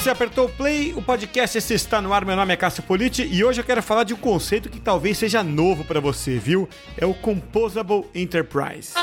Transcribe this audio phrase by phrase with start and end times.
[0.00, 2.24] você apertou o play, o podcast esse está no ar.
[2.24, 5.18] Meu nome é Cássio Politi e hoje eu quero falar de um conceito que talvez
[5.18, 6.66] seja novo para você, viu?
[6.96, 8.94] É o Composable Enterprise.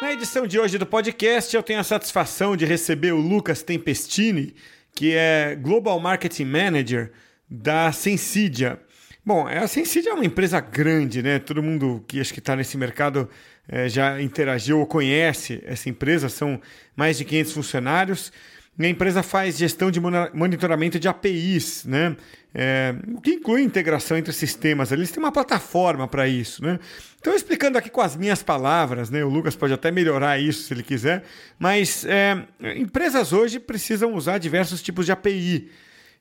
[0.00, 4.54] Na edição de hoje do podcast, eu tenho a satisfação de receber o Lucas Tempestini,
[4.94, 7.10] que é Global Marketing Manager
[7.50, 8.80] da Sensidia.
[9.26, 11.38] Bom, a Sensidia é uma empresa grande, né?
[11.38, 13.28] Todo mundo que acho que está nesse mercado
[13.68, 16.60] é, já interagiu ou conhece essa empresa, são
[16.96, 18.32] mais de 500 funcionários.
[18.78, 22.16] A empresa faz gestão de monitoramento de APIs, né?
[22.54, 24.90] É, o que inclui integração entre sistemas.
[24.90, 26.80] Eles têm uma plataforma para isso, né?
[27.20, 29.22] Então, explicando aqui com as minhas palavras, né?
[29.22, 31.22] O Lucas pode até melhorar isso se ele quiser,
[31.58, 32.42] mas é,
[32.76, 35.70] empresas hoje precisam usar diversos tipos de API.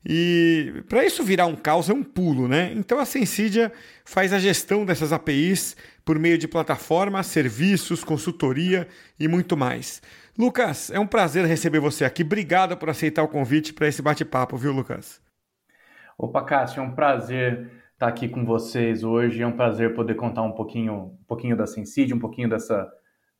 [0.05, 2.71] E para isso virar um caos é um pulo, né?
[2.73, 3.71] Então a Sensidia
[4.05, 5.75] faz a gestão dessas APIs
[6.06, 8.88] por meio de plataformas, serviços, consultoria
[9.19, 10.02] e muito mais.
[10.38, 12.23] Lucas, é um prazer receber você aqui.
[12.23, 15.22] Obrigado por aceitar o convite para esse bate-papo, viu, Lucas?
[16.17, 19.41] Opa, Cássio, é um prazer estar aqui com vocês hoje.
[19.41, 22.89] É um prazer poder contar um pouquinho, um pouquinho da Sensidia, um pouquinho dessa,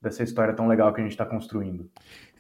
[0.02, 1.90] dessa história tão legal que a gente está construindo.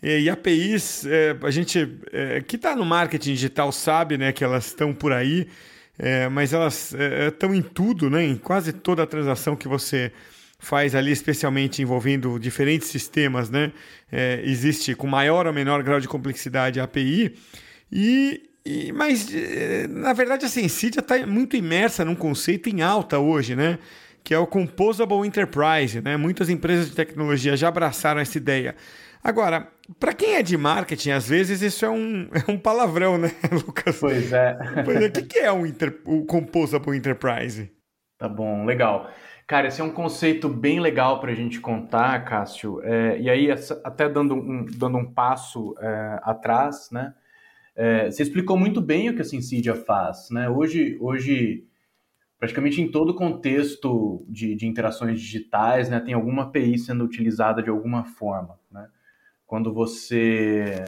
[0.01, 4.67] E APIs, é, a gente é, que está no marketing digital sabe né, que elas
[4.67, 5.47] estão por aí,
[5.97, 6.95] é, mas elas
[7.27, 10.11] estão é, em tudo, né, em quase toda a transação que você
[10.57, 13.73] faz ali, especialmente envolvendo diferentes sistemas, né,
[14.09, 17.35] é, existe com maior ou menor grau de complexidade a API.
[17.91, 23.19] E, e mas, é, na verdade, a Sensidia está muito imersa num conceito em alta
[23.19, 23.79] hoje, né?
[24.29, 25.99] Que é o Composable Enterprise.
[26.01, 26.15] Né?
[26.15, 28.75] Muitas empresas de tecnologia já abraçaram essa ideia.
[29.23, 29.67] Agora,
[29.99, 33.97] para quem é de marketing, às vezes isso é um, é um palavrão, né, Lucas?
[33.99, 34.55] Pois é.
[34.85, 35.07] Pois é.
[35.07, 37.71] O que é um inter, o Composable Enterprise?
[38.19, 39.09] Tá bom, legal.
[39.47, 42.83] Cara, esse é um conceito bem legal para a gente contar, Cássio.
[42.83, 43.49] É, e aí,
[43.83, 47.15] até dando um, dando um passo é, atrás, né?
[47.75, 50.47] É, você explicou muito bem o que a Syncidia faz, né?
[50.47, 51.67] Hoje, hoje
[52.39, 57.69] praticamente em todo contexto de, de interações digitais, né, tem alguma API sendo utilizada de
[57.69, 58.87] alguma forma, né?
[59.45, 60.85] quando você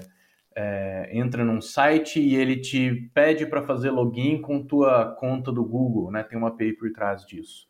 [0.55, 5.65] é, entra num site e ele te pede para fazer login com tua conta do
[5.65, 6.23] Google, né?
[6.23, 7.67] Tem uma API por trás disso.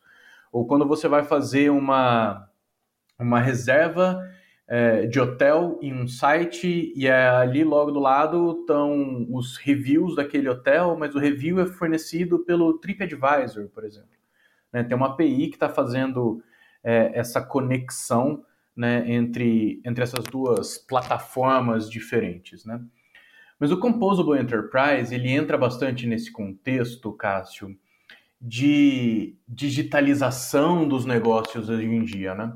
[0.52, 2.46] Ou quando você vai fazer uma,
[3.18, 4.20] uma reserva
[4.68, 10.16] é, de hotel em um site e é, ali logo do lado estão os reviews
[10.16, 14.08] daquele hotel, mas o review é fornecido pelo TripAdvisor, por exemplo.
[14.72, 14.82] Né?
[14.82, 16.42] Tem uma API que está fazendo
[16.82, 22.80] é, essa conexão né, entre, entre essas duas plataformas diferentes, né?
[23.60, 27.78] Mas o Composable Enterprise, ele entra bastante nesse contexto, Cássio,
[28.40, 32.52] de digitalização dos negócios hoje em dia, né?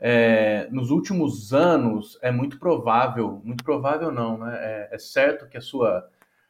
[0.00, 4.56] É, nos últimos anos, é muito provável, muito provável não, né?
[4.58, 6.08] É, é certo que a sua,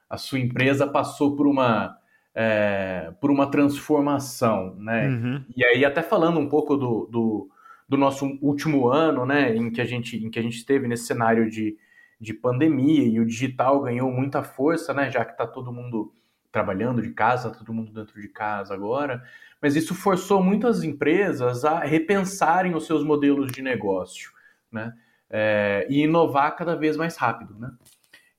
[0.09, 1.99] a sua empresa passou por uma,
[2.35, 5.09] é, por uma transformação, né?
[5.09, 5.45] Uhum.
[5.57, 7.51] E aí, até falando um pouco do, do
[7.91, 11.07] do nosso último ano, né, em que a gente, em que a gente esteve nesse
[11.07, 11.77] cenário de,
[12.21, 16.15] de pandemia e o digital ganhou muita força, né, já que está todo mundo
[16.53, 19.21] trabalhando de casa, todo mundo dentro de casa agora,
[19.61, 24.31] mas isso forçou muitas empresas a repensarem os seus modelos de negócio,
[24.71, 24.93] né,
[25.29, 27.71] é, e inovar cada vez mais rápido, né.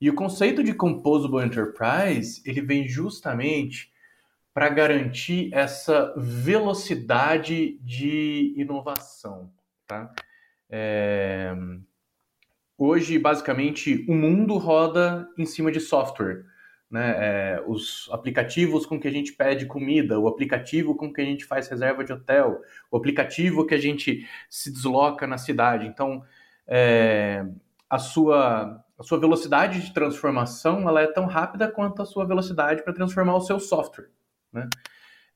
[0.00, 3.92] E o conceito de Composable Enterprise, ele vem justamente
[4.52, 9.52] para garantir essa velocidade de inovação.
[9.86, 10.12] Tá?
[10.68, 11.54] É...
[12.76, 16.44] Hoje, basicamente, o mundo roda em cima de software.
[16.92, 17.14] Né?
[17.16, 21.42] É, os aplicativos com que a gente pede comida, o aplicativo com que a gente
[21.42, 22.60] faz reserva de hotel,
[22.90, 25.86] o aplicativo que a gente se desloca na cidade.
[25.86, 26.22] Então,
[26.68, 27.46] é,
[27.88, 32.82] a, sua, a sua velocidade de transformação ela é tão rápida quanto a sua velocidade
[32.82, 34.10] para transformar o seu software.
[34.52, 34.68] Né?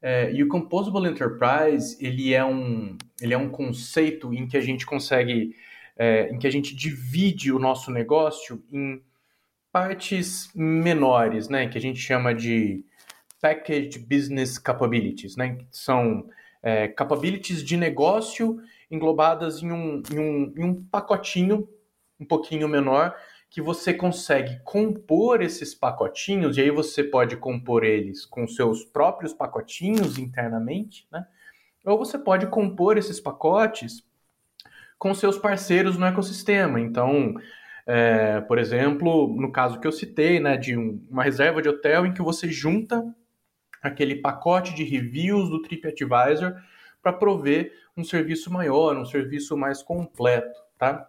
[0.02, 4.60] É, e o Composable Enterprise ele é um, ele é um conceito em que a
[4.60, 5.56] gente consegue,
[5.96, 9.00] é, em que a gente divide o nosso negócio em
[9.76, 12.82] partes menores, né, que a gente chama de
[13.43, 16.31] Packaged Business Capabilities, né, que são
[16.62, 18.58] é, capabilities de negócio
[18.90, 21.69] englobadas em um, em, um, em um pacotinho
[22.19, 23.14] um pouquinho menor
[23.50, 29.34] que você consegue compor esses pacotinhos, e aí você pode compor eles com seus próprios
[29.34, 31.26] pacotinhos internamente, né?
[31.84, 34.02] Ou você pode compor esses pacotes
[34.99, 36.81] com seus parceiros no ecossistema.
[36.81, 37.34] Então,
[37.86, 42.04] é, por exemplo, no caso que eu citei, né, de um, uma reserva de hotel
[42.04, 43.14] em que você junta
[43.80, 46.54] aquele pacote de reviews do TripAdvisor
[47.00, 51.08] para prover um serviço maior, um serviço mais completo, tá?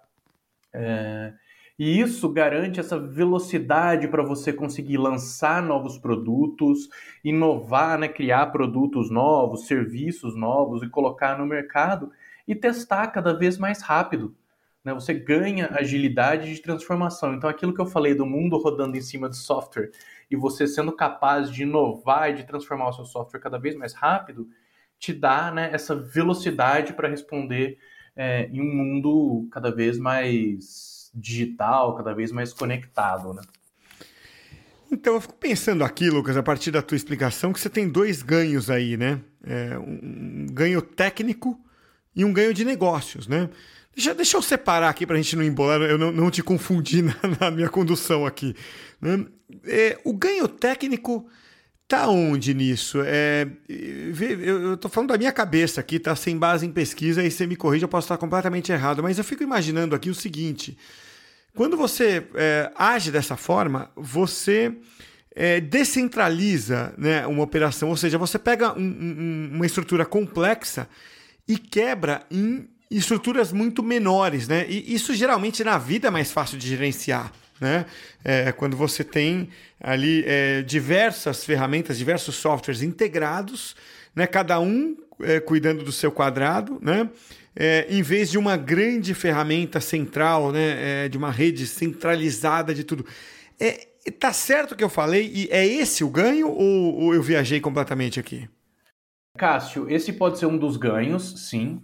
[0.71, 1.33] É,
[1.79, 6.89] e isso garante essa velocidade para você conseguir lançar novos produtos,
[7.23, 12.11] inovar, né, criar produtos novos, serviços novos e colocar no mercado
[12.47, 14.35] e testar cada vez mais rápido.
[14.87, 14.93] Né?
[14.93, 17.33] Você ganha agilidade de transformação.
[17.33, 19.91] Então, aquilo que eu falei do mundo rodando em cima de software
[20.31, 23.93] e você sendo capaz de inovar e de transformar o seu software cada vez mais
[23.93, 24.47] rápido,
[24.97, 27.77] te dá né, essa velocidade para responder
[28.15, 33.41] é, em um mundo cada vez mais digital, cada vez mais conectado, né?
[34.89, 38.23] Então, eu fico pensando aqui, Lucas, a partir da tua explicação, que você tem dois
[38.23, 39.19] ganhos aí, né?
[39.43, 41.59] É, um ganho técnico
[42.15, 43.49] e um ganho de negócios, né?
[43.97, 47.01] Deixa, deixa eu separar aqui para a gente não embolar, eu não, não te confundir
[47.03, 48.55] na, na, minha condução aqui.
[49.01, 49.25] Né?
[49.65, 51.27] É, o ganho técnico
[51.87, 52.99] tá onde nisso?
[53.03, 57.47] É, eu estou falando da minha cabeça aqui, tá sem base em pesquisa, e você
[57.47, 60.77] me corrige, eu posso estar completamente errado, mas eu fico imaginando aqui o seguinte.
[61.55, 64.77] Quando você é, age dessa forma, você
[65.35, 70.87] é, descentraliza né, uma operação, ou seja, você pega um, um, uma estrutura complexa
[71.47, 74.65] e quebra em estruturas muito menores, né?
[74.67, 77.31] E isso geralmente na vida é mais fácil de gerenciar.
[77.59, 77.85] Né?
[78.23, 79.49] É, quando você tem
[79.81, 83.75] ali é, diversas ferramentas, diversos softwares integrados,
[84.15, 84.27] né?
[84.27, 87.09] cada um é, cuidando do seu quadrado, né?
[87.59, 92.83] é, em vez de uma grande ferramenta central, né, é, de uma rede centralizada de
[92.83, 93.03] tudo.
[93.59, 93.87] É,
[94.19, 97.59] tá certo o que eu falei e é esse o ganho ou, ou eu viajei
[97.59, 98.47] completamente aqui?
[99.35, 101.81] Cássio, esse pode ser um dos ganhos, sim.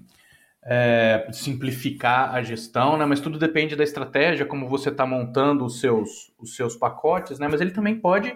[0.65, 3.06] É, simplificar a gestão, né?
[3.06, 7.50] mas tudo depende da estratégia, como você está montando os seus, os seus pacotes, né?
[7.50, 8.33] mas ele também pode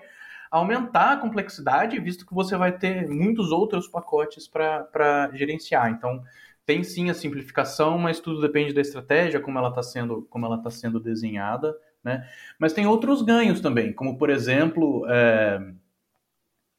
[0.51, 5.89] aumentar a complexidade, visto que você vai ter muitos outros pacotes para gerenciar.
[5.89, 6.21] Então,
[6.65, 10.61] tem sim a simplificação, mas tudo depende da estratégia, como ela está sendo, como ela
[10.61, 12.27] tá sendo desenhada, né?
[12.59, 15.61] Mas tem outros ganhos também, como por exemplo, é,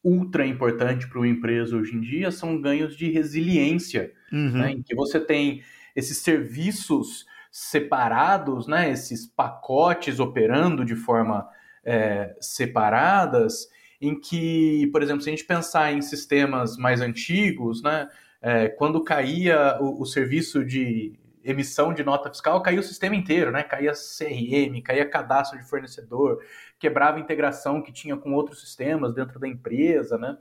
[0.03, 4.53] ultra importante para uma empresa hoje em dia são ganhos de resiliência, uhum.
[4.53, 4.71] né?
[4.73, 5.63] em que você tem
[5.95, 8.91] esses serviços separados, né?
[8.91, 11.49] Esses pacotes operando de forma
[11.85, 13.69] é, separadas,
[14.01, 18.07] em que, por exemplo, se a gente pensar em sistemas mais antigos, né?
[18.41, 21.19] é, quando caía o, o, serviço de
[21.51, 23.63] emissão de nota fiscal, caía o sistema inteiro, né?
[23.63, 26.43] Caía CRM, caía cadastro de fornecedor,
[26.79, 30.37] quebrava a integração que tinha com outros sistemas dentro da empresa, né?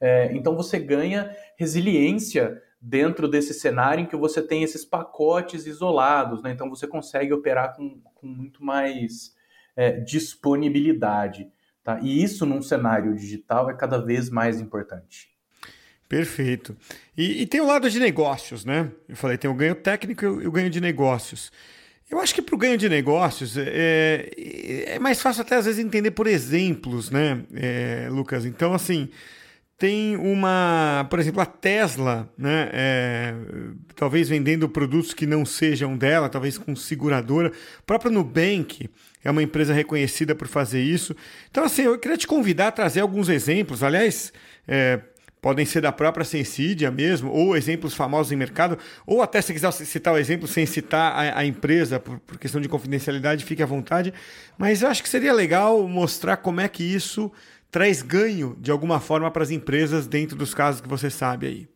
[0.00, 6.42] É, então você ganha resiliência dentro desse cenário em que você tem esses pacotes isolados,
[6.42, 6.52] né?
[6.52, 9.34] Então você consegue operar com, com muito mais
[9.74, 11.50] é, disponibilidade,
[11.82, 11.98] tá?
[12.00, 15.33] E isso num cenário digital é cada vez mais importante.
[16.14, 16.76] Perfeito.
[17.16, 18.88] E, e, tem o lado de negócios, né?
[19.08, 21.50] Eu falei, tem o ganho técnico e o ganho de negócios.
[22.08, 24.30] Eu acho que para o ganho de negócios é,
[24.86, 28.44] é, mais fácil até às vezes entender por exemplos, né, é, Lucas?
[28.44, 29.08] Então, assim,
[29.76, 33.34] tem uma, por exemplo, a Tesla, né, é,
[33.96, 37.50] talvez vendendo produtos que não sejam dela, talvez com seguradora.
[37.80, 38.88] O próprio Nubank
[39.24, 41.16] é uma empresa reconhecida por fazer isso.
[41.50, 43.82] Então, assim, eu queria te convidar a trazer alguns exemplos.
[43.82, 44.32] Aliás,
[44.68, 45.00] é,
[45.44, 49.70] podem ser da própria Sensidia mesmo, ou exemplos famosos em mercado, ou até se quiser
[49.72, 53.66] citar o exemplo sem citar a, a empresa, por, por, questão de confidencialidade, fique à
[53.66, 54.14] vontade.
[54.56, 57.30] Mas eu acho que seria legal mostrar como é que isso
[57.70, 61.68] traz ganho de alguma forma para as empresas dentro dos casos que você sabe aí.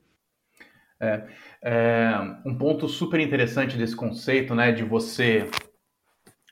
[0.99, 1.27] É,
[1.63, 2.13] é
[2.47, 5.47] um ponto super interessante desse conceito, né, de você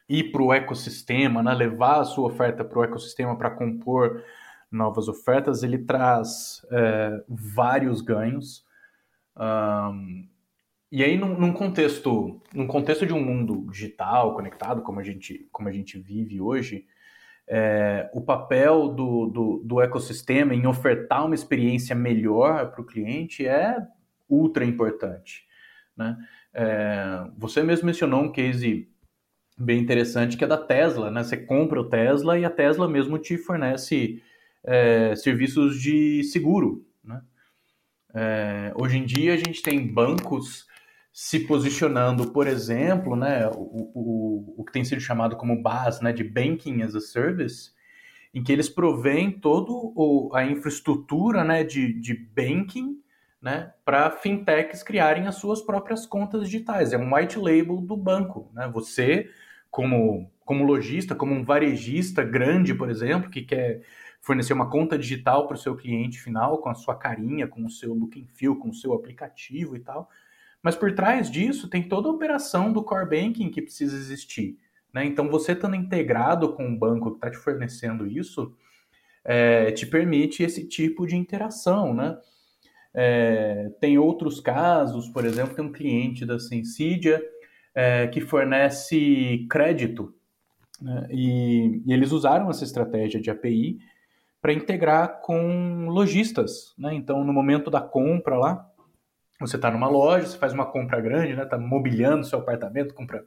[0.06, 4.22] ir para o ecossistema, né, levar a sua oferta para o ecossistema para compor
[4.76, 8.64] novas ofertas, ele traz é, vários ganhos.
[9.36, 10.28] Um,
[10.90, 15.48] e aí, num, num, contexto, num contexto de um mundo digital, conectado, como a gente,
[15.50, 16.86] como a gente vive hoje,
[17.48, 23.46] é, o papel do, do, do, ecossistema em ofertar uma experiência melhor para o cliente
[23.46, 23.76] é
[24.28, 25.46] ultra importante.
[25.96, 26.16] Né?
[26.52, 28.88] É, você mesmo mencionou um case
[29.56, 31.10] bem interessante que é da Tesla.
[31.10, 31.22] Né?
[31.22, 34.22] Você compra o Tesla e a Tesla mesmo te fornece
[34.66, 36.84] é, serviços de seguro.
[37.02, 37.22] Né?
[38.14, 40.66] É, hoje em dia a gente tem bancos
[41.12, 46.12] se posicionando, por exemplo, né, o, o, o que tem sido chamado como BAS, né,
[46.12, 47.70] de Banking as a Service,
[48.34, 49.72] em que eles provêm toda
[50.34, 53.00] a infraestrutura né, de, de banking
[53.40, 56.92] né, para fintechs criarem as suas próprias contas digitais.
[56.92, 58.50] É um white label do banco.
[58.52, 58.68] Né?
[58.74, 59.30] Você,
[59.70, 63.80] como, como lojista, como um varejista grande, por exemplo, que quer
[64.26, 67.70] fornecer uma conta digital para o seu cliente final, com a sua carinha, com o
[67.70, 70.10] seu look and feel, com o seu aplicativo e tal.
[70.60, 74.58] Mas por trás disso tem toda a operação do core banking que precisa existir.
[74.92, 75.04] Né?
[75.04, 78.52] Então, você estando integrado com um banco que está te fornecendo isso,
[79.24, 81.94] é, te permite esse tipo de interação.
[81.94, 82.18] Né?
[82.92, 87.22] É, tem outros casos, por exemplo, tem um cliente da Sensidia
[87.72, 90.12] é, que fornece crédito.
[90.82, 91.06] Né?
[91.12, 93.78] E, e, eles usaram essa estratégia de API
[94.40, 96.74] para integrar com lojistas.
[96.78, 96.94] Né?
[96.94, 98.70] Então, no momento da compra lá,
[99.40, 101.48] você está numa loja, você faz uma compra grande, está né?
[101.48, 103.24] Tá mobiliando seu apartamento, compra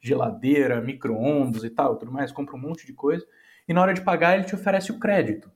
[0.00, 3.26] geladeira, micro-ondas e tal, tudo mais, compra um monte de coisa.
[3.66, 5.50] E na hora de pagar, ele te oferece o crédito.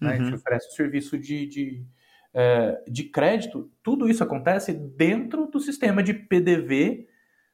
[0.00, 0.08] Né?
[0.08, 0.14] Uhum.
[0.14, 0.36] Ele te uhum.
[0.36, 1.86] oferece o serviço de, de,
[2.32, 3.70] é, de crédito.
[3.82, 7.06] Tudo isso acontece dentro do sistema de PDV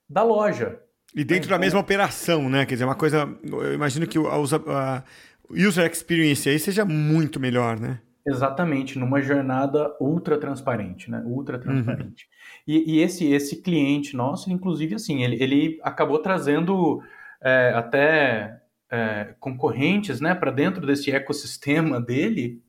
[0.08, 0.80] da loja.
[1.14, 2.64] E dentro então, da mesma operação, né?
[2.64, 3.28] Quer dizer, uma coisa.
[3.42, 5.04] Eu imagino que a
[5.50, 8.00] user experience aí seja muito melhor, né?
[8.26, 11.22] Exatamente, numa jornada ultra transparente, né?
[11.24, 11.62] Ultra uhum.
[11.62, 12.24] transparente.
[12.24, 12.74] Uhum.
[12.74, 17.02] E, e, esse, esse cliente nosso, inclusive, assim, ele, ele acabou trazendo
[17.42, 22.62] é, até é, concorrentes, né, para dentro desse ecossistema dele,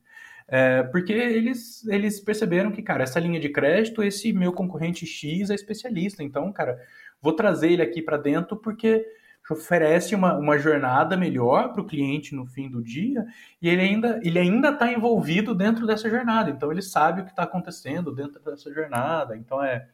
[0.48, 5.50] é, porque eles, eles perceberam que, cara, essa linha de crédito, esse meu concorrente X
[5.50, 6.78] é especialista, então, cara,
[7.20, 9.04] vou trazer ele aqui para dentro porque
[9.52, 13.24] oferece uma, uma jornada melhor para o cliente no fim do dia
[13.60, 16.50] e ele ainda ele ainda está envolvido dentro dessa jornada.
[16.50, 19.36] Então ele sabe o que está acontecendo dentro dessa jornada.
[19.36, 19.88] Então é,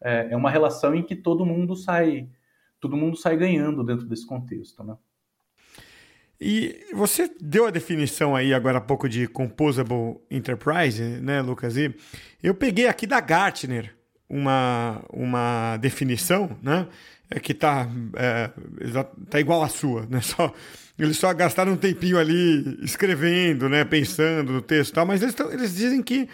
[0.00, 2.28] é, é uma relação em que todo mundo sai
[2.80, 4.96] todo mundo sai ganhando dentro desse contexto, né?
[6.44, 11.76] E você deu a definição aí agora há pouco de Composable Enterprise, né, Lucas?
[11.76, 11.94] E
[12.42, 13.94] eu peguei aqui da Gartner
[14.32, 16.88] uma, uma definição, né?
[17.30, 18.50] É que tá, é,
[19.28, 20.20] tá igual à sua, né?
[20.24, 20.52] Só,
[20.98, 23.84] eles só gastaram um tempinho ali escrevendo, né?
[23.84, 26.28] Pensando no texto e tal, mas eles, eles dizem que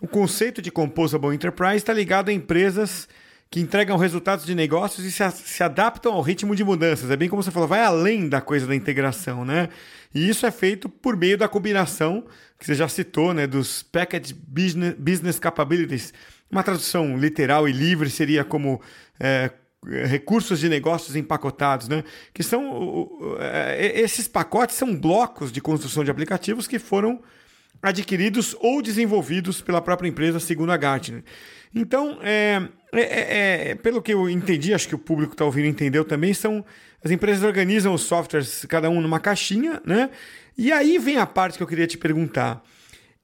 [0.00, 3.08] o conceito de Composable Enterprise está ligado a empresas
[3.50, 7.10] que entregam resultados de negócios e se, se, adaptam ao ritmo de mudanças.
[7.10, 9.68] É bem como você falou, vai além da coisa da integração, né?
[10.14, 12.24] E isso é feito por meio da combinação,
[12.58, 13.46] que você já citou, né?
[13.46, 16.12] Dos Package Business, business Capabilities.
[16.54, 18.80] Uma tradução literal e livre seria como
[19.18, 19.50] é,
[20.06, 22.04] recursos de negócios empacotados, né?
[22.32, 27.20] Que são é, esses pacotes são blocos de construção de aplicativos que foram
[27.82, 31.24] adquiridos ou desenvolvidos pela própria empresa, segundo a Gartner.
[31.74, 35.66] Então, é, é, é, é pelo que eu entendi, acho que o público está ouvindo
[35.66, 36.64] entendeu também, são
[37.04, 40.08] as empresas organizam os softwares, cada um numa caixinha, né?
[40.56, 42.62] E aí vem a parte que eu queria te perguntar.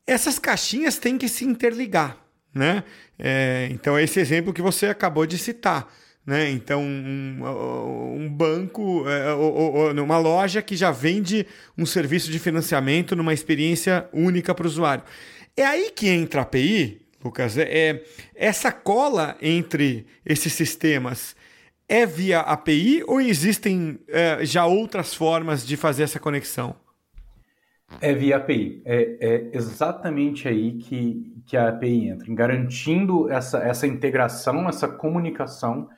[0.04, 2.16] Essas caixinhas têm que se interligar,
[2.54, 2.84] né?
[3.18, 5.88] É, então, esse exemplo que você acabou de citar.
[6.26, 6.50] Né?
[6.50, 12.38] Então, um, um banco, é, ou, ou, uma loja que já vende um serviço de
[12.38, 15.04] financiamento numa experiência única para o usuário.
[15.56, 17.58] É aí que entra a API, Lucas.
[17.58, 18.04] É, é,
[18.34, 21.34] essa cola entre esses sistemas
[21.88, 26.76] é via API ou existem é, já outras formas de fazer essa conexão?
[28.00, 28.82] É via API.
[28.84, 35.88] É, é, exatamente aí que, que a API entra, garantindo essa, essa integração, essa comunicação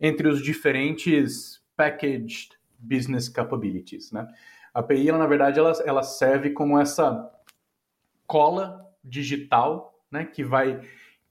[0.00, 4.10] entre os diferentes packaged business capabilities.
[4.12, 4.26] Né?
[4.74, 7.30] A API, ela, na verdade, ela, ela serve como essa
[8.26, 10.80] cola digital né, que, vai,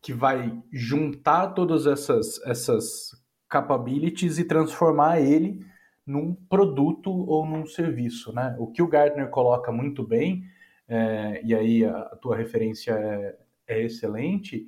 [0.02, 5.66] que vai juntar todas essas, essas capabilities e transformar ele
[6.12, 8.34] num produto ou num serviço.
[8.34, 8.56] Né?
[8.60, 10.44] O que o Gartner coloca muito bem,
[10.88, 13.36] é, e aí a, a tua referência é,
[13.68, 14.68] é excelente,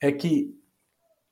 [0.00, 0.54] é que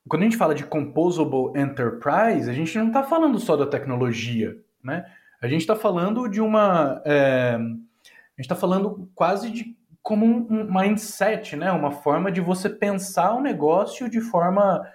[0.09, 4.57] quando a gente fala de composable enterprise, a gente não está falando só da tecnologia,
[4.83, 5.05] né?
[5.41, 10.73] A gente está falando de uma, é, a gente está falando quase de como um,
[10.73, 11.73] mindset, né?
[11.73, 14.89] Uma forma de você pensar o negócio de forma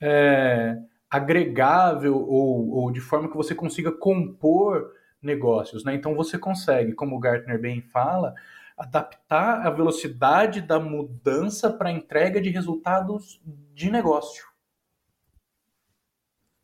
[0.00, 0.76] é,
[1.10, 5.94] agregável ou, ou de forma que você consiga compor negócios, né?
[5.94, 8.34] Então você consegue, como o Gartner bem fala,
[8.76, 13.40] adaptar a velocidade da mudança para entrega de resultados
[13.74, 14.44] de negócio.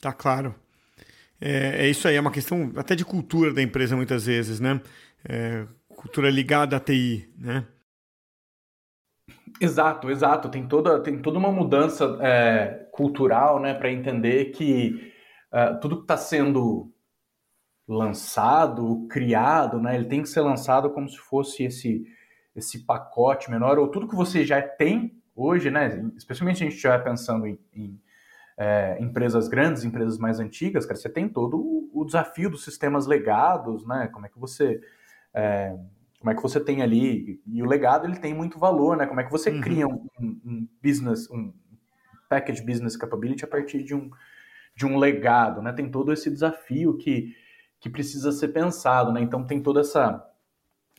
[0.00, 0.54] Tá claro.
[1.40, 4.80] É, é, isso aí, é uma questão até de cultura da empresa muitas vezes, né?
[5.28, 7.66] É, cultura ligada à TI, né?
[9.60, 10.48] Exato, exato.
[10.48, 15.12] Tem toda, tem toda uma mudança é, cultural, né, para entender que
[15.52, 16.92] é, tudo que está sendo
[17.86, 22.04] lançado, criado, né, ele tem que ser lançado como se fosse esse
[22.56, 26.10] esse pacote menor ou tudo que você já tem hoje, né?
[26.16, 28.00] Especialmente se a gente estiver pensando em, em
[28.56, 33.06] é, empresas grandes, empresas mais antigas, cara, você tem todo o, o, desafio dos sistemas
[33.06, 34.08] legados, né?
[34.10, 34.80] Como é que você
[35.34, 38.96] é, como como é que você tem ali, e o legado ele tem muito valor,
[38.96, 39.06] né?
[39.06, 39.60] Como é que você uhum.
[39.60, 41.52] cria um, um, business, um
[42.28, 44.10] package business capability a partir de um,
[44.74, 45.72] de um legado, né?
[45.72, 47.34] Tem todo esse desafio que,
[47.80, 49.20] que precisa ser pensado, né?
[49.20, 50.24] Então tem toda essa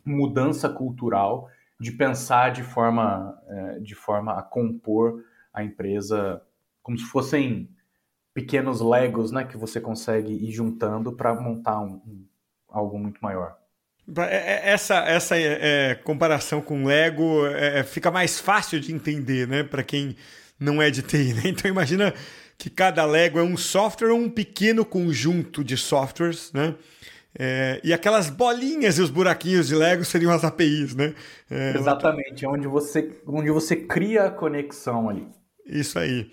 [0.03, 6.41] mudança cultural de pensar de forma, é, de forma a compor a empresa
[6.81, 7.69] como se fossem
[8.34, 9.43] pequenos legos, né?
[9.43, 12.25] Que você consegue ir juntando para montar um, um,
[12.69, 13.57] algo muito maior.
[14.19, 19.63] É, é, essa, essa é, comparação com Lego é, fica mais fácil de entender, né?
[19.63, 20.15] Para quem
[20.59, 21.41] não é de TI, né?
[21.47, 22.13] Então imagina
[22.57, 26.75] que cada Lego é um software ou um pequeno conjunto de softwares, né?
[27.39, 31.13] É, e aquelas bolinhas e os buraquinhos de Lego seriam as APIs, né?
[31.51, 35.27] É, Exatamente, onde você, onde você cria a conexão ali.
[35.65, 36.31] Isso aí.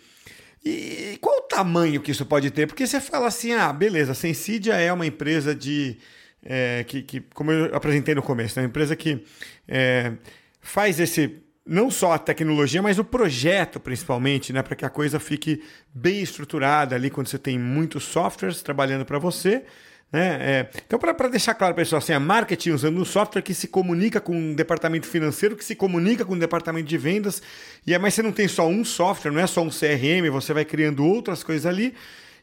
[0.65, 2.67] E qual o tamanho que isso pode ter?
[2.67, 5.99] Porque você fala assim, ah, beleza, a Sensidia é uma empresa de
[6.43, 9.23] é, que, que, como eu apresentei no começo, é uma empresa que
[9.69, 10.13] é,
[10.61, 15.19] faz esse não só a tecnologia, mas o projeto principalmente, né, para que a coisa
[15.19, 15.63] fique
[15.95, 19.65] bem estruturada ali quando você tem muitos softwares trabalhando para você.
[20.13, 20.39] Né?
[20.41, 24.21] É, então, para deixar claro pessoal, assim, a marketing usando um software que se comunica
[24.21, 27.43] com o departamento financeiro, que se comunica com o departamento de vendas,
[27.87, 30.53] e é, mas você não tem só um software, não é só um CRM, você
[30.53, 31.95] vai criando outras coisas ali.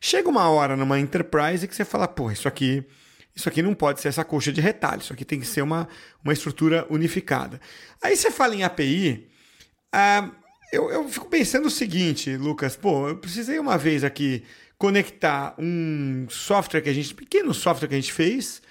[0.01, 2.83] Chega uma hora numa enterprise que você fala, pô, isso aqui
[3.35, 5.88] isso aqui não pode ser essa coxa de retalho, isso aqui tem que ser uma,
[6.23, 7.59] uma estrutura unificada.
[8.01, 9.29] Aí você fala em API,
[9.91, 10.29] ah,
[10.71, 14.43] eu, eu fico pensando o seguinte, Lucas, pô, eu precisei uma vez aqui
[14.77, 18.61] conectar um software que a gente, pequeno software que a gente fez,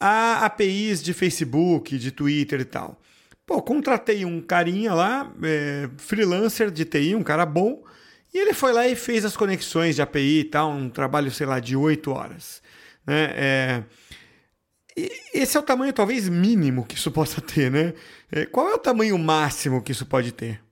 [0.00, 3.00] a APIs de Facebook, de Twitter e tal.
[3.46, 7.84] Pô, contratei um carinha lá, é, freelancer de TI, um cara bom,
[8.32, 11.46] e ele foi lá e fez as conexões de API e tal, um trabalho, sei
[11.46, 12.62] lá, de oito horas.
[13.06, 13.24] Né?
[13.34, 13.84] É,
[15.32, 17.94] esse é o tamanho talvez mínimo que isso possa ter, né?
[18.30, 20.62] É, qual é o tamanho máximo que isso pode ter?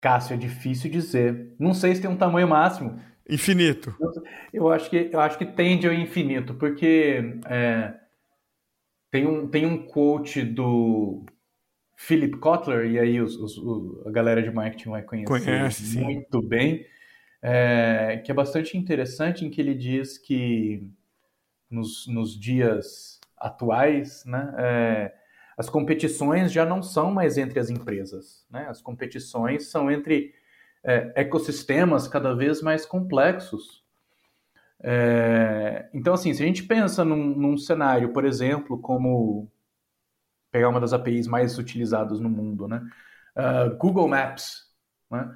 [0.00, 1.54] Cássio, é difícil dizer.
[1.58, 3.00] Não sei se tem um tamanho máximo.
[3.28, 3.94] Infinito.
[4.52, 7.94] Eu acho que, eu acho que tende ao infinito, porque é,
[9.10, 11.26] tem, um, tem um quote do
[11.96, 16.48] Philip Kotler, e aí os, os, a galera de marketing vai conhecer Conhece, muito sim.
[16.48, 16.86] bem,
[17.42, 20.90] é, que é bastante interessante, em que ele diz que
[21.70, 25.14] nos, nos dias atuais, né, é,
[25.58, 28.68] as competições já não são mais entre as empresas, né?
[28.68, 30.32] as competições são entre
[30.84, 33.84] é, ecossistemas cada vez mais complexos.
[34.80, 39.50] É, então, assim, se a gente pensa num, num cenário, por exemplo, como
[40.52, 42.80] pegar uma das APIs mais utilizadas no mundo, né?
[43.36, 44.72] Uh, Google Maps,
[45.10, 45.28] né?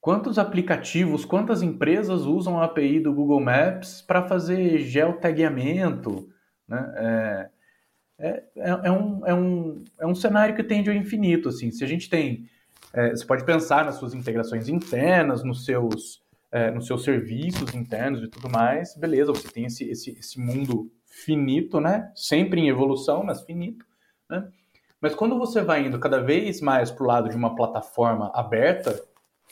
[0.00, 6.28] Quantos aplicativos, quantas empresas usam a API do Google Maps para fazer geotagueamento?
[6.66, 6.92] Né?
[6.96, 7.50] É,
[8.18, 11.48] é, é, é, um, é, um, é um cenário que tende ao infinito.
[11.50, 11.70] Assim.
[11.70, 12.48] Se a gente tem.
[12.92, 18.22] É, você pode pensar nas suas integrações internas, nos seus, é, nos seus serviços internos
[18.22, 22.10] e tudo mais, beleza, você tem esse, esse, esse mundo finito, né?
[22.14, 23.84] Sempre em evolução, mas finito.
[24.28, 24.48] Né?
[25.00, 29.00] Mas quando você vai indo cada vez mais para o lado de uma plataforma aberta,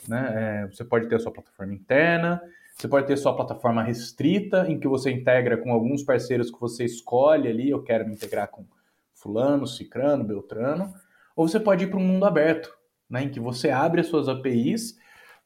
[0.07, 0.63] né?
[0.63, 2.41] É, você pode ter a sua plataforma interna,
[2.75, 6.85] você pode ter sua plataforma restrita, em que você integra com alguns parceiros que você
[6.85, 8.65] escolhe ali, eu quero me integrar com
[9.13, 10.93] fulano, cicrano, beltrano,
[11.35, 12.73] ou você pode ir para um mundo aberto,
[13.09, 13.23] né?
[13.23, 14.97] em que você abre as suas APIs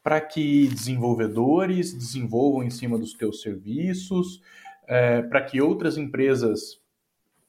[0.04, 4.42] para que desenvolvedores desenvolvam em cima dos teus serviços,
[4.86, 6.82] é, para que outras empresas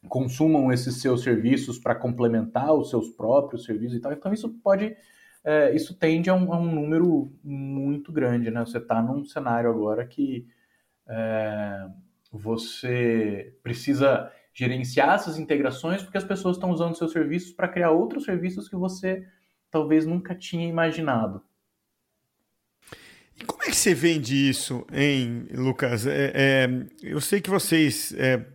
[0.09, 4.13] consumam esses seus serviços para complementar os seus próprios serviços e tal.
[4.13, 4.97] Então isso pode
[5.45, 8.61] é, isso tende a um, a um, número muito grande, né?
[8.65, 10.47] Você está num cenário agora que
[11.07, 11.87] é,
[12.33, 18.25] você precisa gerenciar essas integrações porque as pessoas estão usando seus serviços para criar outros
[18.25, 19.27] serviços que você
[19.71, 21.43] talvez nunca tinha imaginado.
[23.37, 26.07] E como é que você vende isso, hein, Lucas?
[26.07, 26.69] É, é,
[27.03, 28.47] eu sei que vocês é,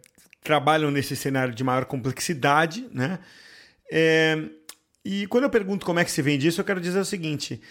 [0.42, 3.20] trabalham nesse cenário de maior complexidade, né?
[5.04, 7.62] E quando eu pergunto como é que se vende isso, eu quero dizer o seguinte: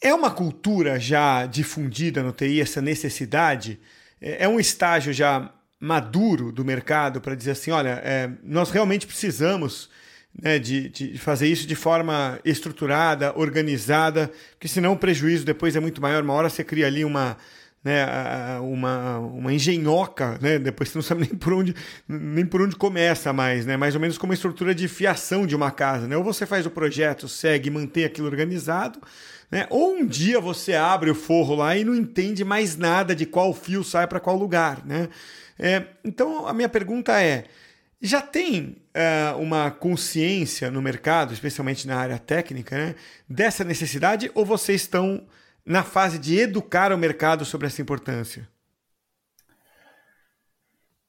[0.00, 3.78] é uma cultura já difundida no TI, essa necessidade?
[4.20, 9.06] É, é um estágio já maduro do mercado para dizer assim: olha, é, nós realmente
[9.06, 9.88] precisamos
[10.40, 15.80] né, de, de, fazer isso de forma estruturada, organizada, porque senão o prejuízo depois é
[15.80, 16.22] muito maior.
[16.22, 17.36] Uma hora você cria ali uma
[17.84, 18.06] né,
[18.60, 21.74] uma, uma engenhoca, né, depois você não sabe nem por onde
[22.08, 25.56] nem por onde começa mais, né, mais ou menos como uma estrutura de fiação de
[25.56, 29.00] uma casa, né, ou você faz o projeto, segue, mantém aquilo organizado,
[29.50, 33.26] né, ou um dia você abre o forro lá e não entende mais nada de
[33.26, 35.08] qual fio sai para qual lugar, né.
[35.58, 37.44] É, então a minha pergunta é
[38.00, 42.94] Já tem uh, uma consciência no mercado, especialmente na área técnica, né,
[43.28, 45.22] dessa necessidade ou vocês estão
[45.64, 48.48] na fase de educar o mercado sobre essa importância?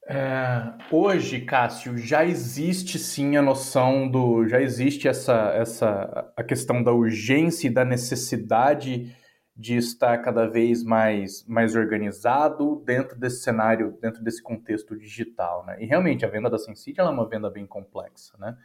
[0.06, 4.46] É, hoje, Cássio, já existe sim a noção do.
[4.46, 9.16] Já existe essa, essa a questão da urgência e da necessidade
[9.56, 15.64] de estar cada vez mais, mais organizado dentro desse cenário, dentro desse contexto digital.
[15.64, 15.76] Né?
[15.80, 18.56] E realmente a venda da Sensid é uma venda bem complexa, né?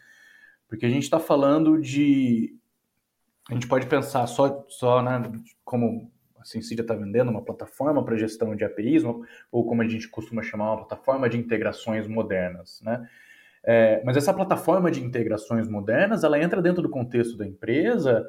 [0.68, 2.56] Porque a gente está falando de.
[3.50, 5.24] A gente pode pensar só, só né,
[5.66, 9.04] como a Sensidia está vendendo uma plataforma para gestão de APIs,
[9.52, 13.08] ou como a gente costuma chamar, uma plataforma de integrações modernas, né?
[13.64, 18.26] É, mas essa plataforma de integrações modernas, ela entra dentro do contexto da empresa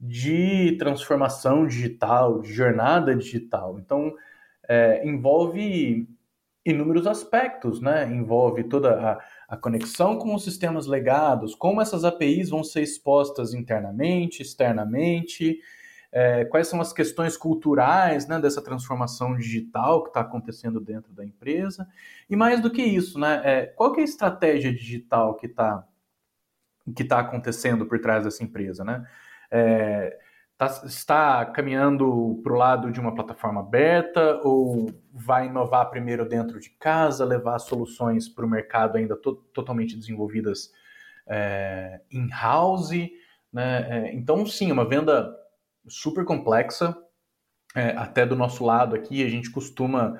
[0.00, 3.78] de transformação digital, de jornada digital.
[3.78, 4.12] Então,
[4.68, 6.08] é, envolve
[6.64, 8.04] inúmeros aspectos, né?
[8.12, 13.54] Envolve toda a, a, conexão com os sistemas legados, como essas APIs vão ser expostas
[13.54, 15.60] internamente, externamente,
[16.12, 21.24] é, quais são as questões culturais né, dessa transformação digital que está acontecendo dentro da
[21.24, 21.88] empresa.
[22.30, 25.86] E mais do que isso, né, é, qual é a estratégia digital que está
[26.94, 28.84] que tá acontecendo por trás dessa empresa?
[28.84, 29.04] Né?
[29.50, 30.18] É,
[30.56, 36.60] tá, está caminhando para o lado de uma plataforma aberta ou vai inovar primeiro dentro
[36.60, 40.72] de casa, levar soluções para o mercado ainda to totalmente desenvolvidas
[41.26, 43.10] é, in-house?
[43.52, 43.86] Né?
[43.88, 45.34] É, então, sim, uma venda
[45.88, 46.96] super complexa.
[47.76, 50.16] É, até do nosso lado aqui, a gente costuma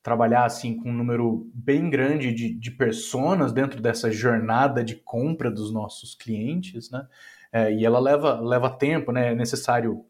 [0.00, 5.50] trabalhar assim com um número bem grande de, de personas dentro dessa jornada de compra
[5.50, 7.08] dos nossos clientes, né?
[7.54, 9.30] É, e ela leva, leva tempo, né?
[9.30, 10.04] É necessário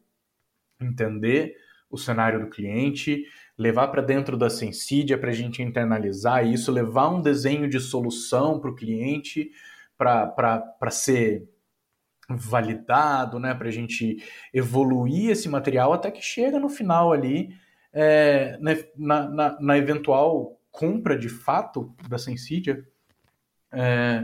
[0.81, 1.55] entender
[1.87, 3.23] o cenário do cliente,
[3.55, 8.59] levar para dentro da Sensidia para a gente internalizar isso, levar um desenho de solução
[8.59, 9.51] para o cliente
[9.95, 11.47] para ser
[12.27, 14.17] validado, né, para a gente
[14.51, 17.55] evoluir esse material até que chega no final ali,
[17.93, 22.83] é, né, na, na, na, eventual compra de fato da Sensidia.
[23.71, 24.23] É,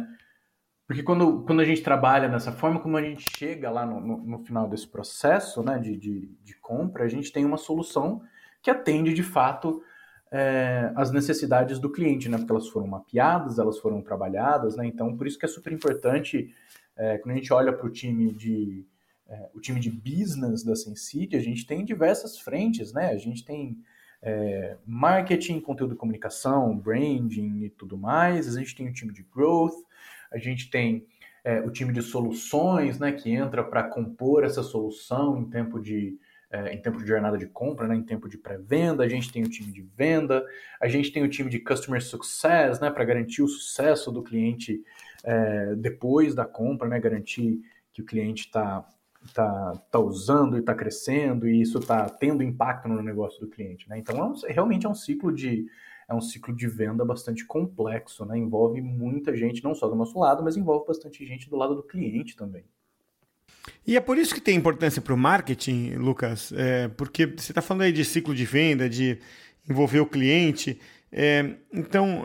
[0.92, 4.18] porque quando, quando a gente trabalha dessa forma, como a gente chega lá no, no,
[4.18, 8.22] no final desse processo né, de, de, de, compra, a gente tem uma solução
[8.62, 9.82] que atende de fato
[10.30, 12.38] é, as necessidades do cliente, né?
[12.38, 14.86] Porque elas foram mapeadas, elas foram trabalhadas, né?
[14.86, 16.54] Então, por isso que é super importante
[16.98, 18.86] é, quando a gente olha para o time de
[19.30, 23.12] é, o time de business da Sensity, a gente tem diversas frentes, né?
[23.12, 23.78] A gente tem
[24.22, 28.54] é, marketing, conteúdo de comunicação, branding e tudo mais.
[28.54, 29.86] A gente tem o time de growth,
[30.32, 31.06] a gente tem
[31.44, 33.12] é, o time de soluções, né?
[33.12, 36.18] Que entra para compor essa solução em tempo de
[36.52, 39.42] é, em tempo de jornada de compra, né, em tempo de pré-venda, a gente tem
[39.42, 40.46] o time de venda,
[40.82, 44.84] a gente tem o time de customer success, né, para garantir o sucesso do cliente
[45.24, 47.62] é, depois da compra, né, garantir
[47.94, 48.86] que o cliente está
[49.34, 53.88] tá, tá usando e está crescendo e isso está tendo impacto no negócio do cliente.
[53.88, 54.00] Né?
[54.00, 55.68] Então, é um, realmente é um ciclo de
[56.10, 58.38] é um ciclo de venda bastante complexo, né?
[58.38, 61.84] envolve muita gente, não só do nosso lado, mas envolve bastante gente do lado do
[61.84, 62.64] cliente também.
[63.86, 67.62] E é por isso que tem importância para o marketing, Lucas, é, porque você está
[67.62, 69.20] falando aí de ciclo de venda, de
[69.70, 70.80] envolver o cliente.
[71.12, 72.24] É, então,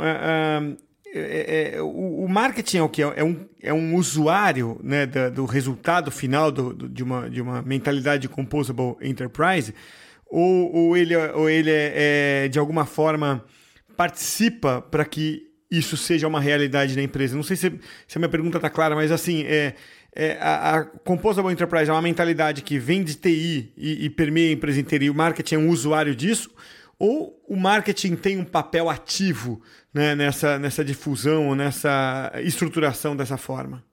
[1.17, 3.03] é, é, o, o, marketing é o que?
[3.03, 7.63] É um, é um usuário né, do resultado final do, do, de, uma, de uma
[7.63, 9.75] mentalidade de composable enterprise?
[10.29, 13.45] Ou, ou ele, ou ele é, é de alguma forma
[13.97, 17.37] participa para que isso seja uma realidade na empresa?
[17.37, 19.75] Não sei se, se a minha pergunta está clara, mas assim, é,
[20.15, 24.51] é, a, a Composable Enterprise é uma mentalidade que vem de TI e, e permeia
[24.51, 26.51] a empresa inteira e o marketing é um usuário disso?
[26.99, 29.61] Ou o marketing tem um papel ativo
[29.93, 33.85] né, nessa, nessa difusão, nessa estruturação dessa forma?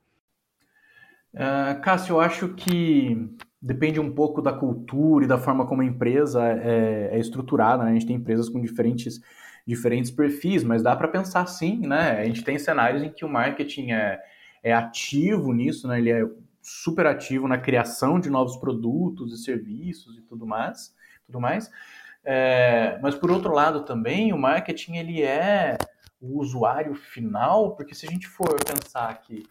[1.33, 3.17] Uh, Cássio, eu acho que
[3.61, 7.83] depende um pouco da cultura e da forma como a empresa é, é estruturada.
[7.83, 7.91] Né?
[7.91, 9.19] A gente tem empresas com diferentes,
[9.65, 11.79] diferentes perfis, mas dá para pensar sim.
[11.79, 12.19] Né?
[12.19, 14.21] A gente tem cenários em que o marketing é,
[14.61, 15.99] é ativo nisso, né?
[15.99, 16.25] ele é
[16.61, 20.95] super ativo na criação de novos produtos e serviços e tudo mais.
[21.25, 21.69] Tudo mais.
[22.23, 25.77] É, mas por outro lado também o marketing ele é
[26.21, 29.43] o usuário final, porque se a gente for pensar que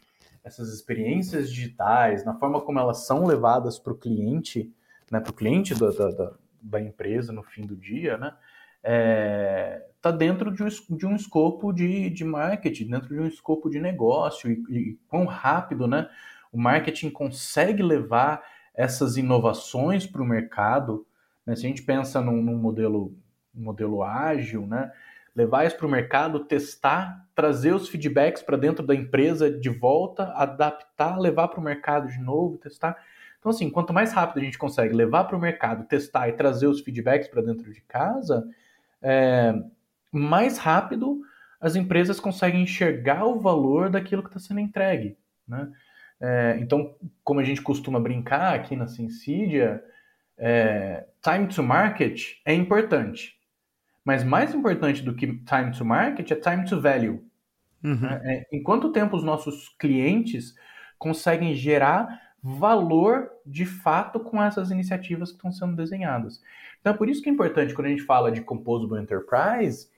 [0.43, 4.75] essas experiências digitais, na forma como elas são levadas para o cliente,
[5.11, 8.35] né, para o cliente da, da, da, empresa no fim do dia, né,
[8.83, 13.71] é, tá dentro de um, de um escopo de, de marketing, dentro de um escopo
[13.71, 16.09] de negócio e, e quão rápido, né,
[16.53, 18.43] o marketing consegue levar
[18.75, 21.07] essas inovações para o mercado.
[21.47, 21.55] Né?
[21.55, 23.15] Se a gente pensa num, num modelo,
[23.55, 24.91] modelo ágil, né,
[25.35, 30.25] levar isso para o mercado, testar, trazer os feedbacks para dentro da empresa de volta,
[30.35, 32.97] adaptar, levar para o mercado de novo, testar.
[33.39, 36.67] Então, assim, quanto mais rápido a gente consegue levar para o mercado, testar e trazer
[36.67, 38.47] os feedbacks para dentro de casa,
[39.03, 39.55] é,
[40.13, 41.21] mais rápido
[41.61, 45.17] as empresas conseguem enxergar o valor daquilo que está sendo entregue.
[45.47, 45.71] Né?
[46.21, 49.83] É, então, como a gente costuma brincar aqui na Sensidia,
[50.37, 53.37] é, time to market é importante.
[54.05, 57.25] Mas mais importante do que time to market é time to value.
[57.85, 58.01] Uhum.
[58.01, 58.21] Né?
[58.25, 60.55] É, em quanto tempo os nossos clientes
[60.99, 66.41] conseguem gerar valor de fato com essas iniciativas que estão sendo desenhadas.
[66.83, 69.89] Então, é por isso que é importante quando a gente fala de Composable Enterprise,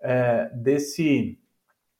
[0.00, 1.38] é, desse,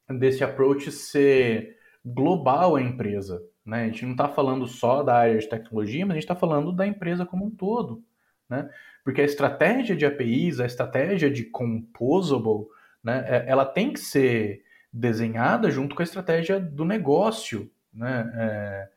[0.08, 3.40] desse approach ser global à empresa.
[3.64, 3.82] Né?
[3.82, 6.72] A gente não está falando só da área de tecnologia, mas a gente está falando
[6.72, 8.02] da empresa como um todo.
[8.48, 8.68] Né?
[9.04, 12.66] Porque a estratégia de APIs, a estratégia de composable,
[13.04, 18.30] né, é, ela tem que ser desenhada junto com a estratégia do negócio, né?
[18.34, 18.88] É,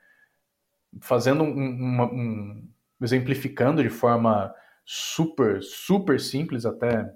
[1.02, 2.70] fazendo um, uma, um,
[3.02, 4.54] exemplificando de forma
[4.86, 7.12] super super simples até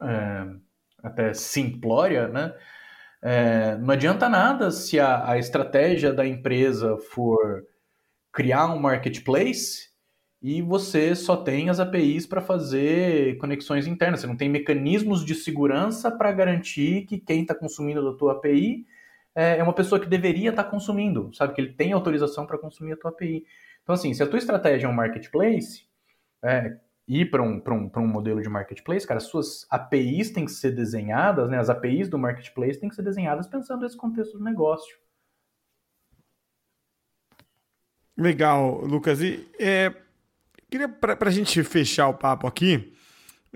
[0.00, 0.46] é,
[1.02, 2.54] até simplória, né?
[3.22, 7.64] É, não adianta nada se a, a estratégia da empresa for
[8.32, 9.90] criar um marketplace
[10.42, 14.20] e você só tem as APIs para fazer conexões internas.
[14.20, 18.86] Você não tem mecanismos de segurança para garantir que quem está consumindo da tua API
[19.34, 21.54] é, é uma pessoa que deveria estar tá consumindo, sabe?
[21.54, 23.44] Que ele tem autorização para consumir a tua API.
[23.82, 25.85] Então, assim, se a tua estratégia é um marketplace,
[26.46, 26.78] é,
[27.08, 30.72] ir para um, um, um modelo de marketplace, cara, as suas APIs têm que ser
[30.72, 31.58] desenhadas, né?
[31.58, 34.96] As APIs do marketplace têm que ser desenhadas pensando nesse contexto do negócio.
[38.16, 39.20] Legal, Lucas.
[39.20, 39.92] E é,
[40.70, 42.92] queria, para a gente fechar o papo aqui,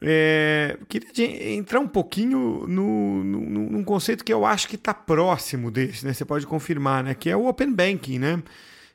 [0.03, 5.71] é, queria entrar um pouquinho no, no, num conceito que eu acho que está próximo
[5.71, 6.13] desse, né?
[6.13, 7.15] Você pode confirmar, né?
[7.15, 8.43] Que é o Open Banking, né?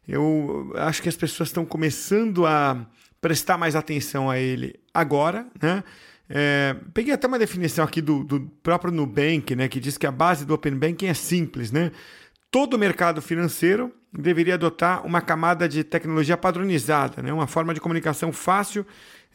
[0.07, 2.85] Eu acho que as pessoas estão começando a
[3.25, 5.83] prestar mais atenção a ele agora, né?
[6.29, 10.11] É, peguei até uma definição aqui do, do, próprio Nubank, né, que diz que a
[10.11, 11.91] base do Open Banking é simples, né?
[12.51, 17.33] Todo mercado financeiro deveria adotar uma camada de tecnologia padronizada, né?
[17.33, 18.85] uma forma de comunicação fácil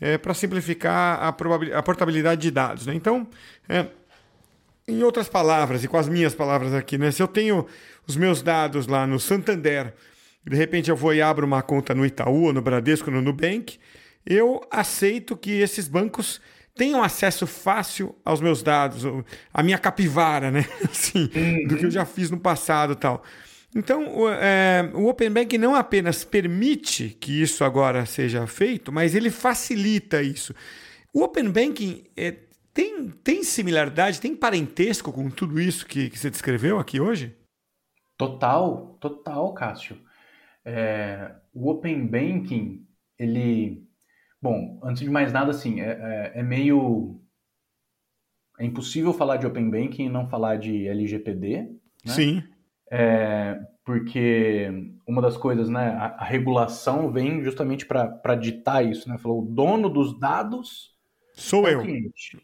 [0.00, 1.28] é, para simplificar a,
[1.76, 2.86] a, portabilidade de dados.
[2.86, 2.94] Né?
[2.94, 3.26] Então,
[3.68, 3.86] é,
[4.86, 7.10] em outras palavras, e com as minhas palavras aqui, né?
[7.10, 7.66] se eu tenho
[8.06, 9.92] os meus dados lá no Santander,
[10.44, 13.78] de repente eu vou e abro uma conta no Itaú, no Bradesco, no Nubank,
[14.24, 16.40] eu aceito que esses bancos
[16.74, 19.02] tenham acesso fácil aos meus dados,
[19.52, 20.64] a minha capivara, né?
[20.88, 21.68] Assim, uhum.
[21.68, 23.22] do que eu já fiz no passado tal.
[23.74, 29.14] Então, o, é, o Open Banking não apenas permite que isso agora seja feito, mas
[29.14, 30.54] ele facilita isso.
[31.12, 32.34] O Open Banking é,
[32.72, 37.36] tem, tem similaridade, tem parentesco com tudo isso que, que você descreveu aqui hoje?
[38.16, 39.96] Total, total, Cássio.
[40.64, 42.86] É, o Open Banking,
[43.18, 43.86] ele.
[44.40, 47.20] Bom, antes de mais nada, assim, é, é, é meio.
[48.58, 51.62] É impossível falar de Open Banking e não falar de LGPD.
[52.04, 52.12] Né?
[52.12, 52.42] Sim.
[52.90, 54.68] É, porque
[55.06, 59.16] uma das coisas, né, a, a regulação vem justamente para ditar isso, né?
[59.18, 60.90] Falou, o dono dos dados
[61.34, 61.82] sou é eu.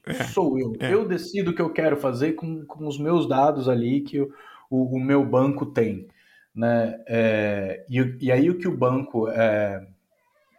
[0.07, 0.25] É.
[0.25, 0.73] Sou eu.
[0.81, 0.93] É.
[0.93, 4.29] Eu decido o que eu quero fazer com, com os meus dados ali que o,
[4.71, 6.09] o, o meu banco tem.
[6.57, 6.99] Né?
[7.07, 9.87] É, e, e, aí o que o banco é,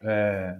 [0.04, 0.58] é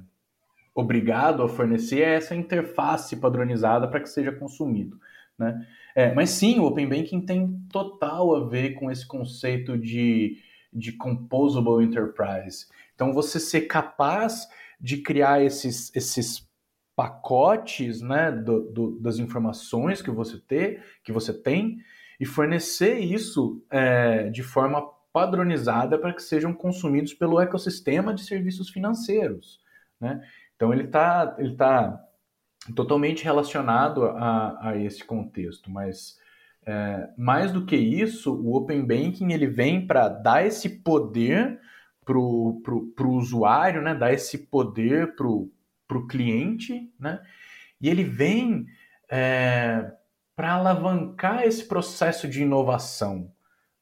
[0.74, 5.00] obrigado a fornecer é essa interface padronizada para que seja consumido.
[5.38, 5.68] Né?
[5.96, 10.38] É, mas sim, o Open Banking tem total a ver com esse conceito de,
[10.74, 12.66] de composable enterprise.
[12.96, 14.48] Então, você ser capaz
[14.82, 16.48] de criar esses, esses
[16.96, 21.78] pacotes né, do, do, das informações que você, ter, que você tem
[22.20, 28.70] e fornecer isso é, de forma padronizada para que sejam consumidos pelo ecossistema de serviços
[28.70, 29.60] financeiros.
[30.00, 30.22] Né?
[30.56, 32.04] Então, ele está ele tá
[32.76, 36.20] totalmente relacionado a, a esse contexto, mas
[36.66, 41.60] é, mais do que isso, o Open Banking ele vem para dar esse poder
[42.04, 43.96] para o pro, pro usuário, né?
[43.96, 47.22] dar esse poder para o cliente, né?
[47.80, 48.66] e ele vem
[49.10, 49.92] é,
[50.36, 53.32] para alavancar esse processo de inovação,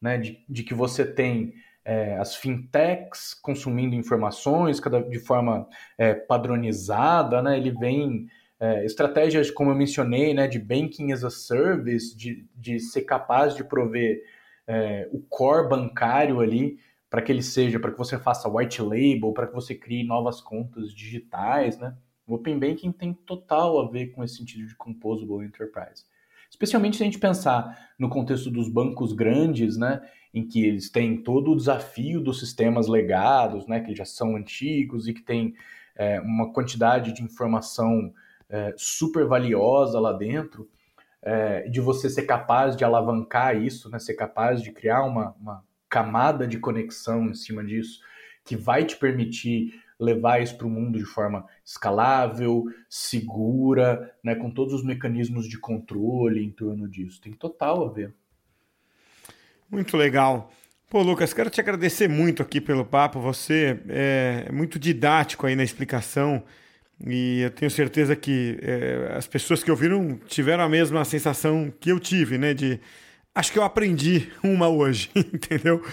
[0.06, 0.18] né?
[0.18, 7.42] de, de que você tem é, as fintechs consumindo informações cada, de forma é, padronizada,
[7.42, 7.58] né?
[7.58, 8.28] ele vem
[8.60, 13.56] é, estratégias, como eu mencionei, né, de banking as a service, de, de ser capaz
[13.56, 14.24] de prover
[14.68, 19.34] é, o core bancário ali para que ele seja, para que você faça white label,
[19.34, 21.96] para que você crie novas contas digitais, né?
[22.28, 26.04] O Open Banking tem total a ver com esse sentido de composable enterprise.
[26.50, 30.02] Especialmente se a gente pensar no contexto dos bancos grandes, né,
[30.34, 35.08] em que eles têm todo o desafio dos sistemas legados, né, que já são antigos
[35.08, 35.54] e que tem
[35.96, 38.14] é, uma quantidade de informação
[38.50, 40.70] é, super valiosa lá dentro,
[41.22, 45.64] é, de você ser capaz de alavancar isso, né, ser capaz de criar uma, uma
[45.90, 48.02] camada de conexão em cima disso,
[48.44, 54.52] que vai te permitir levar isso para o mundo de forma escalável, segura, né, com
[54.52, 57.22] todos os mecanismos de controle em torno disso.
[57.22, 58.14] Tem total a ver.
[59.70, 60.52] Muito legal.
[60.90, 63.20] Pô, Lucas, quero te agradecer muito aqui pelo papo.
[63.20, 66.44] Você é muito didático aí na explicação
[67.04, 71.92] e eu tenho certeza que é, as pessoas que ouviram tiveram a mesma sensação que
[71.92, 72.54] eu tive, né?
[72.54, 72.80] De
[73.36, 75.84] acho que eu aprendi uma hoje, entendeu?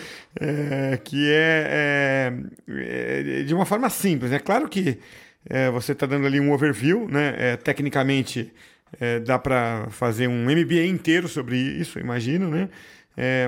[0.40, 2.32] É, que é,
[2.68, 4.30] é, é, de uma forma simples.
[4.30, 4.98] É claro que
[5.50, 7.34] é, você está dando ali um overview, né?
[7.36, 8.52] É, tecnicamente
[9.00, 12.68] é, dá para fazer um MBA inteiro sobre isso, imagino, né?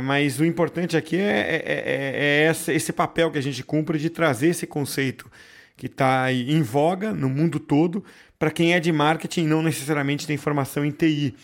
[0.03, 5.27] mas o importante aqui é, esse papel que a gente cumpre de trazer esse conceito
[5.75, 8.05] que está em voga no mundo todo
[8.39, 11.35] para quem é de marketing e não necessariamente tem formação em TI.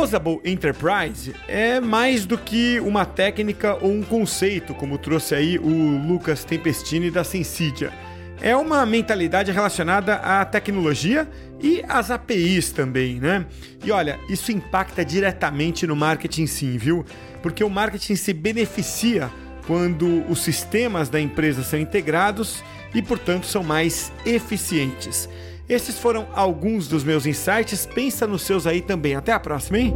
[0.02, 6.08] Composable Enterprise é mais do que uma técnica ou um conceito, como trouxe aí o
[6.08, 7.94] Lucas Tempestini da Sensidia.
[8.42, 11.30] É uma mentalidade relacionada à tecnologia
[11.62, 13.46] e às APIs também, né?
[13.86, 17.06] E olha, isso impacta diretamente no marketing sim, viu?
[17.44, 19.30] Porque o marketing se beneficia
[19.68, 25.30] quando os sistemas da empresa são integrados e, portanto, são mais eficientes.
[25.72, 27.86] Esses foram alguns dos meus insights.
[27.86, 29.16] Pensa nos seus aí também.
[29.16, 29.96] Até a próxima, hein?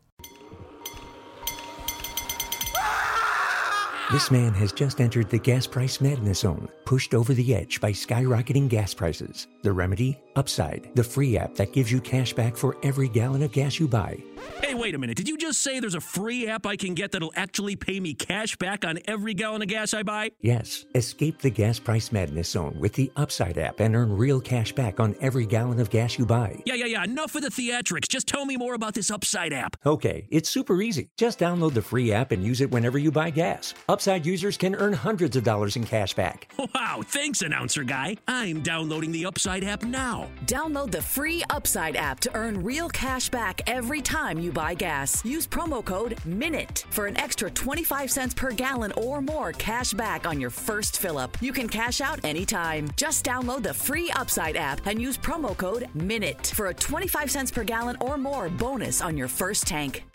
[4.11, 7.93] This man has just entered the gas price madness zone, pushed over the edge by
[7.93, 9.47] skyrocketing gas prices.
[9.61, 10.19] The remedy?
[10.35, 13.87] Upside, the free app that gives you cash back for every gallon of gas you
[13.87, 14.21] buy.
[14.61, 15.17] Hey, wait a minute.
[15.17, 18.13] Did you just say there's a free app I can get that'll actually pay me
[18.13, 20.31] cash back on every gallon of gas I buy?
[20.39, 20.85] Yes.
[20.95, 24.99] Escape the gas price madness zone with the Upside app and earn real cash back
[24.99, 26.61] on every gallon of gas you buy.
[26.65, 27.03] Yeah, yeah, yeah.
[27.03, 28.07] Enough of the theatrics.
[28.07, 29.75] Just tell me more about this Upside app.
[29.85, 31.09] Okay, it's super easy.
[31.17, 33.73] Just download the free app and use it whenever you buy gas.
[33.89, 36.47] Upside users can earn hundreds of dollars in cash back.
[36.73, 38.15] Wow, thanks, announcer guy.
[38.27, 40.29] I'm downloading the Upside app now.
[40.45, 44.01] Download the free Upside app to earn real cash back every
[44.31, 45.23] time you buy gas.
[45.25, 50.25] Use promo code MINUTE for an extra 25 cents per gallon or more cash back
[50.25, 51.37] on your first fill up.
[51.41, 52.89] You can cash out anytime.
[52.95, 57.51] Just download the free Upside app and use promo code MINUTE for a 25 cents
[57.51, 60.10] per gallon or more bonus on your first tank.